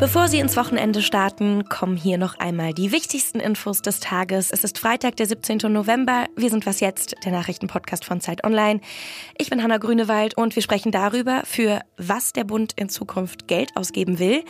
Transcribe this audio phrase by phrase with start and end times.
[0.00, 4.50] Bevor Sie ins Wochenende starten, kommen hier noch einmal die wichtigsten Infos des Tages.
[4.50, 5.58] Es ist Freitag, der 17.
[5.72, 6.26] November.
[6.36, 8.80] Wir sind Was Jetzt, der Nachrichtenpodcast von Zeit Online.
[9.38, 13.70] Ich bin Hanna Grünewald und wir sprechen darüber, für was der Bund in Zukunft Geld
[13.76, 14.44] ausgeben will.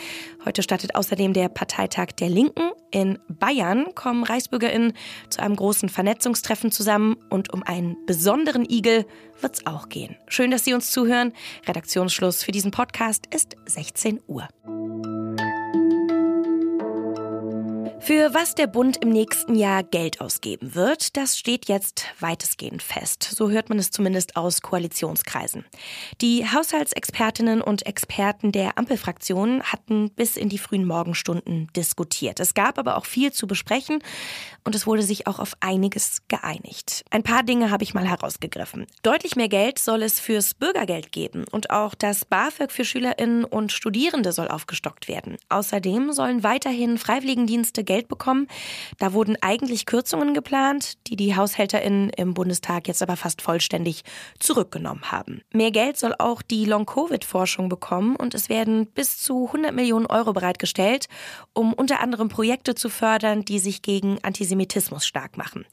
[0.47, 2.71] Heute startet außerdem der Parteitag der Linken.
[2.91, 4.95] In Bayern kommen ReichsbürgerInnen
[5.29, 9.05] zu einem großen Vernetzungstreffen zusammen und um einen besonderen Igel
[9.43, 10.17] wird es auch gehen.
[10.27, 11.33] Schön, dass Sie uns zuhören.
[11.69, 14.49] Redaktionsschluss für diesen Podcast ist 16 Uhr.
[18.05, 23.23] Für was der Bund im nächsten Jahr Geld ausgeben wird, das steht jetzt weitestgehend fest.
[23.23, 25.65] So hört man es zumindest aus Koalitionskreisen.
[26.21, 32.41] Die Haushaltsexpertinnen und Experten der Ampelfraktionen hatten bis in die frühen Morgenstunden diskutiert.
[32.41, 34.01] Es gab aber auch viel zu besprechen
[34.65, 37.07] und es wurde sich auch auf einiges geeinigt.
[37.11, 38.87] Ein paar Dinge habe ich mal herausgegriffen.
[39.03, 43.73] Deutlich mehr Geld soll es fürs Bürgergeld geben und auch das BAföG für Schülerinnen und
[43.73, 45.39] Studierende soll aufgestockt werden.
[45.49, 48.49] Außerdem sollen weiterhin Freiwilligendienste Geld Geld bekommen.
[48.99, 54.03] Da wurden eigentlich Kürzungen geplant, die die HaushälterInnen im Bundestag jetzt aber fast vollständig
[54.41, 55.43] zurückgenommen haben.
[55.53, 60.33] Mehr Geld soll auch die Long-Covid-Forschung bekommen und es werden bis zu 100 Millionen Euro
[60.33, 61.07] bereitgestellt,
[61.53, 65.65] um unter anderem Projekte zu fördern, die sich gegen Antisemitismus stark machen.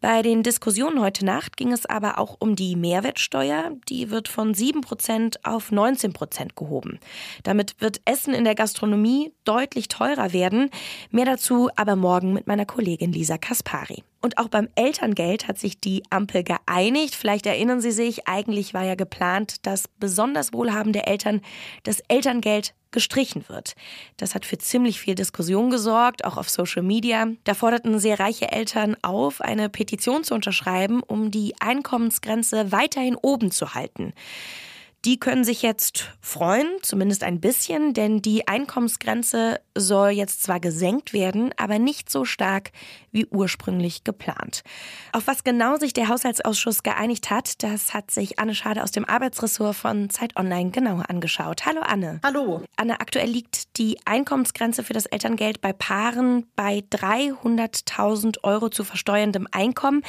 [0.00, 3.72] Bei den Diskussionen heute Nacht ging es aber auch um die Mehrwertsteuer.
[3.88, 7.00] Die wird von 7% auf 19% gehoben.
[7.44, 10.70] Damit wird Essen in der Gastronomie deutlich teurer werden.
[11.10, 14.04] Mehr dazu aber morgen mit meiner Kollegin Lisa Kaspari.
[14.20, 17.14] Und auch beim Elterngeld hat sich die Ampel geeinigt.
[17.14, 21.42] Vielleicht erinnern Sie sich, eigentlich war ja geplant, dass besonders wohlhabende Eltern
[21.84, 23.74] das Elterngeld gestrichen wird.
[24.16, 27.28] Das hat für ziemlich viel Diskussion gesorgt, auch auf Social Media.
[27.44, 33.50] Da forderten sehr reiche Eltern auf, eine Petition zu unterschreiben, um die Einkommensgrenze weiterhin oben
[33.50, 34.14] zu halten.
[35.06, 41.12] Die können sich jetzt freuen, zumindest ein bisschen, denn die Einkommensgrenze soll jetzt zwar gesenkt
[41.12, 42.72] werden, aber nicht so stark
[43.12, 44.64] wie ursprünglich geplant.
[45.12, 49.04] Auf was genau sich der Haushaltsausschuss geeinigt hat, das hat sich Anne Schade aus dem
[49.04, 51.66] Arbeitsressort von Zeit Online genauer angeschaut.
[51.66, 52.18] Hallo Anne.
[52.24, 52.64] Hallo.
[52.74, 59.46] Anne, aktuell liegt die Einkommensgrenze für das Elterngeld bei Paaren bei 300.000 Euro zu versteuerndem
[59.52, 60.02] Einkommen.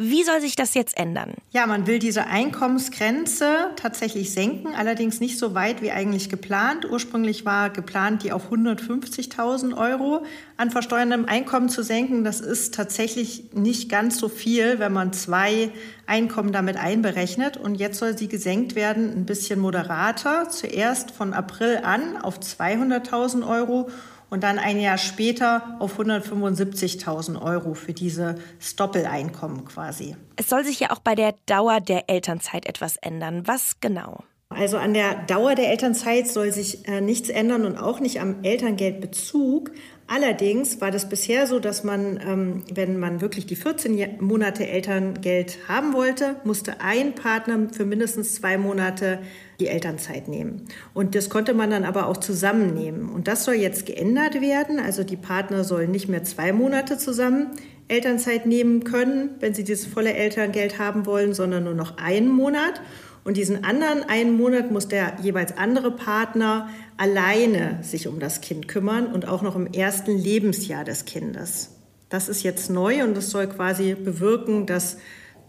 [0.00, 1.34] Wie soll sich das jetzt ändern?
[1.50, 6.88] Ja, man will diese Einkommensgrenze tatsächlich senken, allerdings nicht so weit wie eigentlich geplant.
[6.88, 10.24] Ursprünglich war geplant, die auf 150.000 Euro
[10.56, 12.22] an versteuerndem Einkommen zu senken.
[12.22, 15.70] Das ist tatsächlich nicht ganz so viel, wenn man zwei
[16.06, 17.56] Einkommen damit einberechnet.
[17.56, 20.48] Und jetzt soll sie gesenkt werden, ein bisschen moderater.
[20.48, 23.90] Zuerst von April an auf 200.000 Euro
[24.30, 28.36] und dann ein Jahr später auf 175.000 Euro für dieses
[28.76, 30.16] Doppeleinkommen quasi.
[30.36, 33.46] Es soll sich ja auch bei der Dauer der Elternzeit etwas ändern.
[33.46, 34.24] Was genau?
[34.50, 38.42] Also an der Dauer der Elternzeit soll sich äh, nichts ändern und auch nicht am
[38.42, 39.72] Elterngeldbezug.
[40.10, 45.58] Allerdings war das bisher so, dass man, ähm, wenn man wirklich die 14 Monate Elterngeld
[45.68, 49.18] haben wollte, musste ein Partner für mindestens zwei Monate
[49.60, 50.64] die Elternzeit nehmen.
[50.94, 53.10] Und das konnte man dann aber auch zusammennehmen.
[53.10, 54.80] Und das soll jetzt geändert werden.
[54.80, 57.48] Also die Partner sollen nicht mehr zwei Monate zusammen
[57.88, 62.80] Elternzeit nehmen können, wenn sie dieses volle Elterngeld haben wollen, sondern nur noch einen Monat.
[63.28, 68.68] Und diesen anderen einen Monat muss der jeweils andere Partner alleine sich um das Kind
[68.68, 71.76] kümmern und auch noch im ersten Lebensjahr des Kindes.
[72.08, 74.96] Das ist jetzt neu und das soll quasi bewirken, dass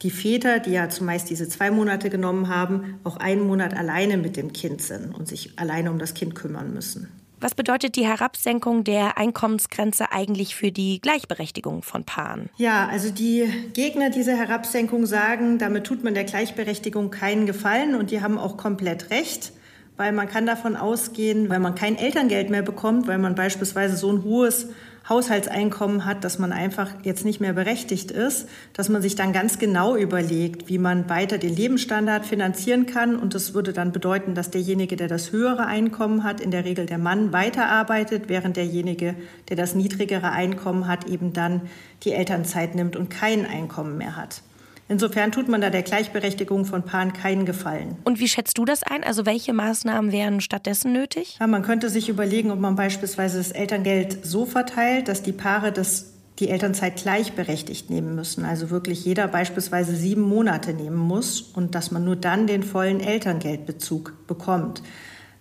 [0.01, 4.35] die Väter, die ja zumeist diese zwei Monate genommen haben, auch einen Monat alleine mit
[4.35, 7.07] dem Kind sind und sich alleine um das Kind kümmern müssen.
[7.41, 12.49] Was bedeutet die Herabsenkung der Einkommensgrenze eigentlich für die Gleichberechtigung von Paaren?
[12.57, 18.11] Ja, also die Gegner dieser Herabsenkung sagen, damit tut man der Gleichberechtigung keinen Gefallen und
[18.11, 19.53] die haben auch komplett recht
[19.99, 24.09] weil man kann davon ausgehen, wenn man kein Elterngeld mehr bekommt, weil man beispielsweise so
[24.09, 24.67] ein hohes
[25.09, 29.59] Haushaltseinkommen hat, dass man einfach jetzt nicht mehr berechtigt ist, dass man sich dann ganz
[29.59, 33.17] genau überlegt, wie man weiter den Lebensstandard finanzieren kann.
[33.17, 36.85] Und das würde dann bedeuten, dass derjenige, der das höhere Einkommen hat, in der Regel
[36.85, 39.15] der Mann, weiterarbeitet, während derjenige,
[39.49, 41.63] der das niedrigere Einkommen hat, eben dann
[42.03, 44.43] die Elternzeit nimmt und kein Einkommen mehr hat.
[44.89, 47.97] Insofern tut man da der Gleichberechtigung von Paaren keinen Gefallen.
[48.03, 49.03] Und wie schätzt du das ein?
[49.03, 51.37] Also welche Maßnahmen wären stattdessen nötig?
[51.39, 55.71] Ja, man könnte sich überlegen, ob man beispielsweise das Elterngeld so verteilt, dass die Paare
[55.71, 58.45] das die Elternzeit gleichberechtigt nehmen müssen.
[58.45, 63.01] Also wirklich jeder beispielsweise sieben Monate nehmen muss und dass man nur dann den vollen
[63.01, 64.81] Elterngeldbezug bekommt.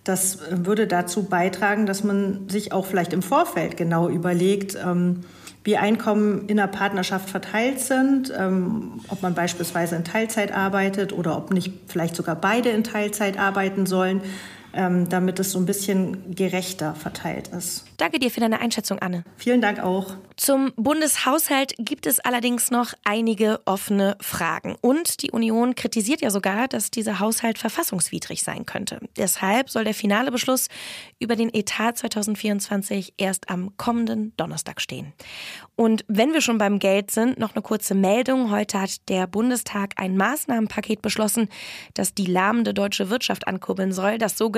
[0.05, 5.25] Das würde dazu beitragen, dass man sich auch vielleicht im Vorfeld genau überlegt, ähm,
[5.69, 11.37] wie Einkommen in der Partnerschaft verteilt sind, ähm, ob man beispielsweise in Teilzeit arbeitet oder
[11.37, 14.23] ob nicht vielleicht sogar beide in Teilzeit arbeiten sollen.
[14.73, 17.85] Ähm, damit es so ein bisschen gerechter verteilt ist.
[17.97, 19.25] Danke dir für deine Einschätzung, Anne.
[19.37, 20.15] Vielen Dank auch.
[20.37, 24.77] Zum Bundeshaushalt gibt es allerdings noch einige offene Fragen.
[24.81, 29.01] Und die Union kritisiert ja sogar, dass dieser Haushalt verfassungswidrig sein könnte.
[29.17, 30.69] Deshalb soll der finale Beschluss
[31.19, 35.13] über den Etat 2024 erst am kommenden Donnerstag stehen.
[35.75, 38.53] Und wenn wir schon beim Geld sind, noch eine kurze Meldung.
[38.53, 41.49] Heute hat der Bundestag ein Maßnahmenpaket beschlossen,
[41.95, 44.19] das die lahmende deutsche Wirtschaft ankurbeln soll.
[44.19, 44.58] Das sogenannte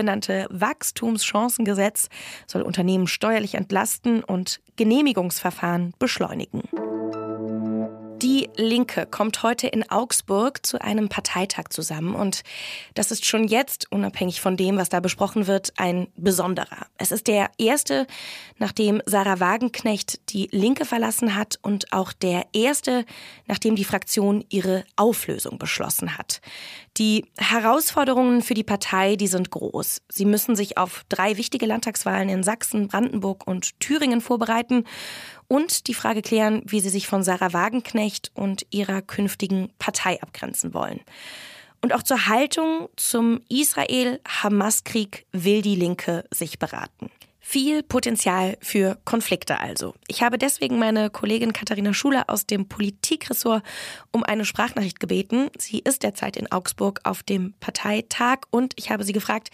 [0.50, 2.08] Wachstumschancengesetz
[2.47, 6.62] soll Unternehmen steuerlich entlasten und Genehmigungsverfahren beschleunigen.
[8.22, 12.43] Die Linke kommt heute in Augsburg zu einem Parteitag zusammen und
[12.93, 16.87] das ist schon jetzt, unabhängig von dem, was da besprochen wird, ein besonderer.
[16.99, 18.06] Es ist der erste,
[18.58, 23.06] nachdem Sarah Wagenknecht die Linke verlassen hat und auch der erste,
[23.46, 26.43] nachdem die Fraktion ihre Auflösung beschlossen hat.
[26.99, 30.02] Die Herausforderungen für die Partei, die sind groß.
[30.11, 34.84] Sie müssen sich auf drei wichtige Landtagswahlen in Sachsen, Brandenburg und Thüringen vorbereiten
[35.50, 40.73] und die Frage klären, wie sie sich von Sarah Wagenknecht und ihrer künftigen Partei abgrenzen
[40.75, 41.00] wollen.
[41.82, 47.11] Und auch zur Haltung zum Israel-Hamas-Krieg will die Linke sich beraten.
[47.41, 49.94] Viel Potenzial für Konflikte also.
[50.06, 53.64] Ich habe deswegen meine Kollegin Katharina Schuler aus dem Politikressort
[54.12, 55.50] um eine Sprachnachricht gebeten.
[55.58, 59.50] Sie ist derzeit in Augsburg auf dem Parteitag und ich habe sie gefragt,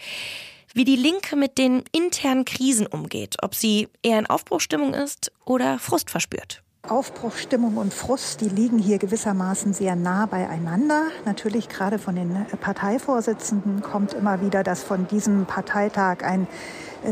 [0.77, 5.79] wie die Linke mit den internen Krisen umgeht, ob sie eher in Aufbruchstimmung ist oder
[5.79, 6.61] Frust verspürt.
[6.87, 11.07] Aufbruchstimmung und Frust, die liegen hier gewissermaßen sehr nah beieinander.
[11.25, 16.47] Natürlich gerade von den Parteivorsitzenden kommt immer wieder, dass von diesem Parteitag ein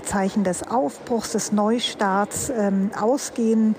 [0.04, 3.76] Zeichen des Aufbruchs, des Neustarts ähm, ausgehen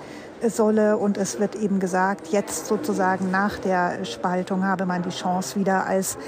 [0.48, 0.96] solle.
[0.96, 5.86] Und es wird eben gesagt, jetzt sozusagen nach der Spaltung habe man die Chance wieder
[5.86, 6.18] als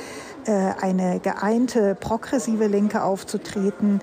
[0.46, 4.00] äh, eine geeinte progressive Linke aufzutreten.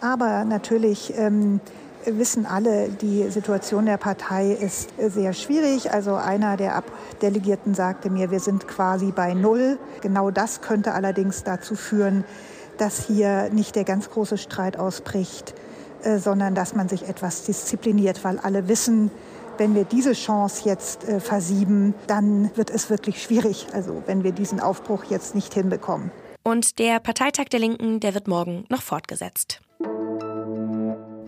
[0.00, 1.60] Aber natürlich ähm,
[2.04, 5.92] wissen alle, die Situation der Partei ist sehr schwierig.
[5.92, 9.78] Also einer der Abdelegierten sagte mir, wir sind quasi bei Null.
[10.00, 12.24] Genau das könnte allerdings dazu führen,
[12.78, 15.54] dass hier nicht der ganz große Streit ausbricht,
[16.02, 19.10] äh, sondern dass man sich etwas diszipliniert, weil alle wissen,
[19.58, 23.66] wenn wir diese Chance jetzt äh, versieben, dann wird es wirklich schwierig.
[23.72, 26.10] Also wenn wir diesen Aufbruch jetzt nicht hinbekommen.
[26.44, 29.60] Und der Parteitag der Linken, der wird morgen noch fortgesetzt.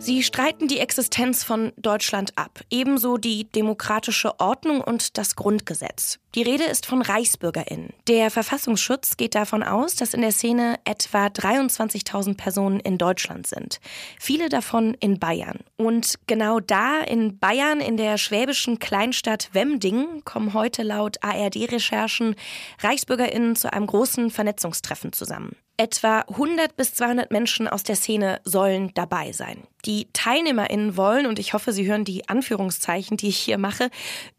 [0.02, 6.18] Sie streiten die Existenz von Deutschland ab, ebenso die demokratische Ordnung und das Grundgesetz.
[6.34, 7.92] Die Rede ist von Reichsbürgerinnen.
[8.08, 13.78] Der Verfassungsschutz geht davon aus, dass in der Szene etwa 23.000 Personen in Deutschland sind.
[14.18, 15.58] Viele davon in Bayern.
[15.76, 22.36] Und genau da in Bayern, in der schwäbischen Kleinstadt Wemding, kommen heute laut ARD-Recherchen
[22.78, 25.56] Reichsbürgerinnen zu einem großen Vernetzungstreffen zusammen.
[25.80, 29.62] Etwa 100 bis 200 Menschen aus der Szene sollen dabei sein.
[29.86, 33.88] Die TeilnehmerInnen wollen, und ich hoffe, Sie hören die Anführungszeichen, die ich hier mache,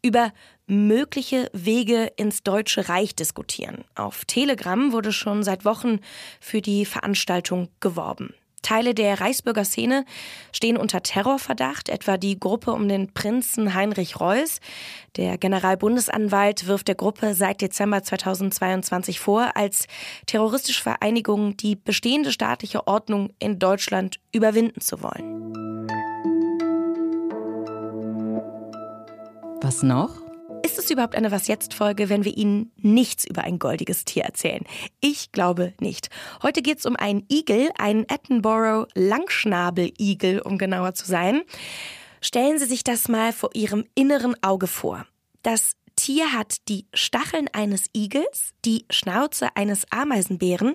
[0.02, 0.32] über
[0.68, 3.84] mögliche Wege ins Deutsche Reich diskutieren.
[3.96, 5.98] Auf Telegram wurde schon seit Wochen
[6.38, 8.34] für die Veranstaltung geworben.
[8.62, 10.04] Teile der Reichsbürger Szene
[10.52, 14.60] stehen unter Terrorverdacht, etwa die Gruppe um den Prinzen Heinrich Reuß.
[15.16, 19.86] Der Generalbundesanwalt wirft der Gruppe seit Dezember 2022 vor, als
[20.26, 25.42] terroristische Vereinigung die bestehende staatliche Ordnung in Deutschland überwinden zu wollen.
[29.60, 30.21] Was noch?
[30.72, 34.24] Ist es überhaupt eine Was jetzt Folge, wenn wir Ihnen nichts über ein goldiges Tier
[34.24, 34.64] erzählen?
[35.02, 36.08] Ich glaube nicht.
[36.42, 41.42] Heute geht es um einen Igel, einen Edinburgh Langschnabeligel, um genauer zu sein.
[42.22, 45.04] Stellen Sie sich das mal vor Ihrem inneren Auge vor.
[45.42, 50.74] Das Tier hat die Stacheln eines Igels, die Schnauze eines Ameisenbären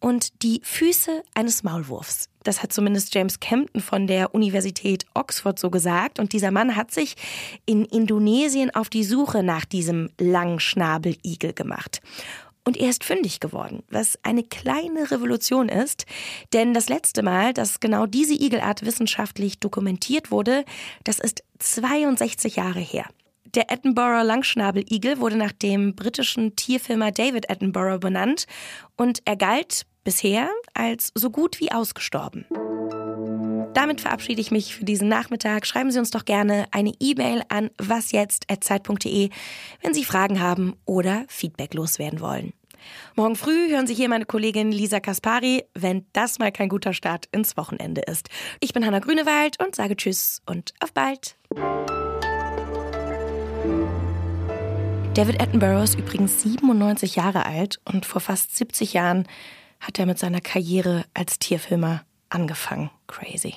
[0.00, 2.28] und die Füße eines Maulwurfs.
[2.42, 6.18] Das hat zumindest James Campton von der Universität Oxford so gesagt.
[6.18, 7.16] Und dieser Mann hat sich
[7.66, 12.00] in Indonesien auf die Suche nach diesem Langschnabeligel gemacht.
[12.64, 16.06] Und er ist fündig geworden, was eine kleine Revolution ist.
[16.52, 20.64] Denn das letzte Mal, dass genau diese Igelart wissenschaftlich dokumentiert wurde,
[21.04, 23.06] das ist 62 Jahre her.
[23.54, 28.46] Der Edinburgh Langschnabeligel wurde nach dem britischen Tierfilmer David Attenborough benannt
[28.96, 32.46] und er galt bisher als so gut wie ausgestorben.
[33.74, 35.66] Damit verabschiede ich mich für diesen Nachmittag.
[35.66, 39.30] Schreiben Sie uns doch gerne eine E-Mail an wasjetzt.zeit.de,
[39.82, 42.52] wenn Sie Fragen haben oder Feedback loswerden wollen.
[43.14, 47.26] Morgen früh hören Sie hier meine Kollegin Lisa Kaspari, wenn das mal kein guter Start
[47.30, 48.28] ins Wochenende ist.
[48.60, 51.36] Ich bin Hanna Grünewald und sage Tschüss und auf bald.
[55.14, 59.26] David Attenborough ist übrigens 97 Jahre alt und vor fast 70 Jahren
[59.80, 62.90] hat er mit seiner Karriere als Tierfilmer angefangen.
[63.06, 63.54] Crazy.